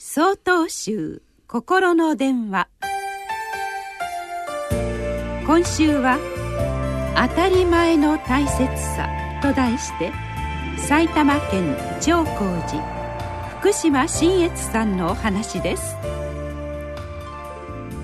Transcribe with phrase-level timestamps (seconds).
[0.00, 2.68] 総統集心の電話。
[5.44, 6.20] 今週は
[7.28, 8.58] 「当たり前の大切
[8.94, 9.08] さ」
[9.42, 10.12] と題して
[10.76, 12.80] 埼玉県長光寺
[13.58, 15.96] 福島新越さんのお話です。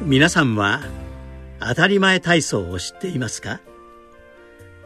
[0.03, 0.81] 皆さんは
[1.61, 3.61] 当たり前体操を知っていますか？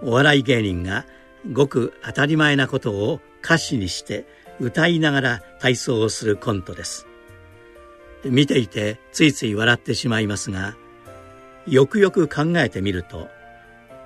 [0.03, 1.07] お笑い芸人が
[1.55, 4.27] ごく当たり前なことを歌詞にして
[4.61, 7.07] 歌いながら体操をするコントです。
[8.25, 10.77] 見ていてついつい笑ってしまいますが
[11.67, 13.29] よくよく考えてみると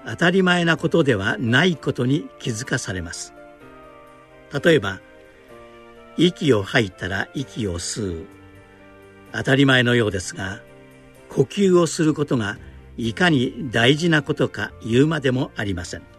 [0.05, 3.33] 当たり前なことではないことに気づかされます。
[4.63, 5.01] 例えば
[6.19, 8.27] 息を吐いたら息を吸う。
[9.33, 10.61] 当たり前のようですが
[11.31, 12.59] 呼吸をすることが
[12.99, 16.12] いかに大事なことか言うまでもありません。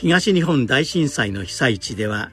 [0.00, 2.30] 東日本大震災の被災地では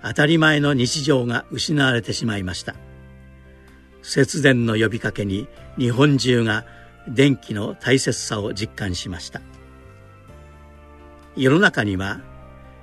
[0.00, 2.76] 当たり前の日常が失われてしまいました。
[4.00, 6.64] 節電の呼びかけに日本中が
[7.08, 9.40] 電気の大切さを実感しました。
[11.34, 12.20] 世の中には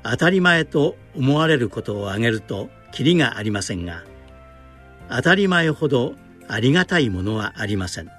[0.04, 4.04] 当たり前と思われることを挙げるときりがありませんが
[5.08, 6.16] 当たり前ほど
[6.50, 8.10] ありがたいものはありません。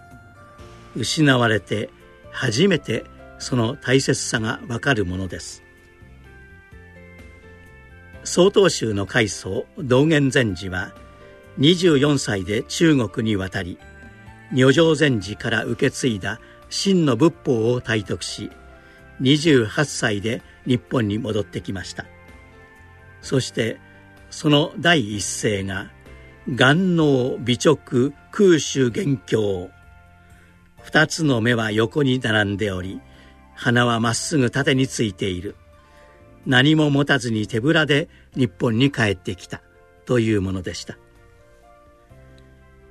[0.97, 1.91] 失われて
[2.31, 3.05] 初めて
[3.39, 5.67] その大切さがわかるものです。
[8.29, 10.93] 曹洞宗の開祖道元禅師は
[11.59, 13.79] 24歳で中国に渡り
[14.53, 18.51] 女性禅師から受け継いだ真の仏法を体得し
[19.23, 22.05] 28歳で日本に戻ってきました。
[23.23, 23.81] そして
[24.29, 25.91] その第一声が
[26.55, 27.79] 眼能美直
[28.31, 29.71] 空襲元凶
[30.83, 33.01] 二つの目は横に並んでおり
[33.55, 35.56] 鼻はまっすぐ縦についている。
[36.47, 39.62] 何も持たずに手ぶらで日本に帰ってきた。
[40.08, 40.97] というものでした。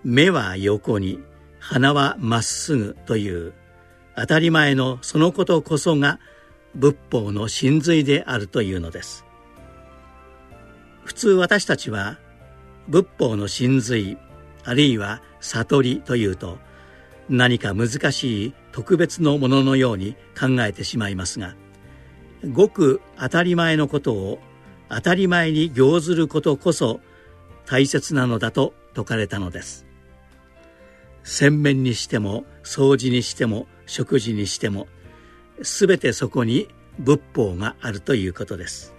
[0.03, 1.19] 目は横に
[1.57, 3.53] 鼻はまっすぐという
[4.15, 6.19] 当たり前のそのことこそが
[6.75, 9.25] 仏法の真髄であるというのです。
[11.05, 12.19] 普通私たちは
[12.87, 14.19] 仏法の真髄
[14.63, 16.59] あるいは悟りというと
[17.29, 21.55] 何か難しい特別のもののように考えてしまいますが
[22.45, 24.39] ごく当たり前のことを
[24.89, 27.01] 当たり前に行ずることこそ
[27.65, 29.85] 大切なのだと説かれたのです。
[31.23, 34.87] 洗面にしても掃除にしても食事にしても
[35.61, 38.93] 全てそこに仏法があるということです。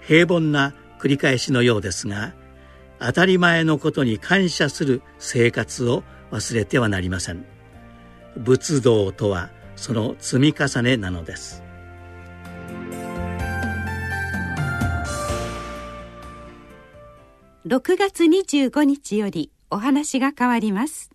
[0.00, 2.34] 平凡な繰り返しのようですが
[2.98, 7.44] 当たり前のことに感謝する生活を忘れてはなりません。
[8.36, 11.62] 仏道とはその積み重ねなのです。
[17.66, 21.10] 6月25日よりお話が変わります。